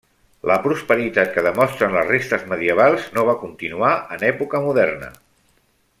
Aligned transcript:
La 0.51 0.55
prosperitat 0.61 1.29
que 1.35 1.43
demostren 1.47 1.93
les 1.97 2.09
restes 2.13 2.47
medievals 2.55 3.07
no 3.19 3.27
va 3.31 3.39
continuar 3.45 3.95
en 4.17 4.29
època 4.33 4.63
moderna. 4.69 5.13